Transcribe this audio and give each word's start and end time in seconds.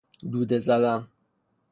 دوده 0.31 0.59
زدن 0.59 1.07